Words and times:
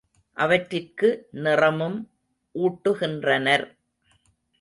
அவற்றிற்கு 0.37 1.09
நிறமும் 1.31 1.97
ஊட்டுகின்றனர். 2.55 3.65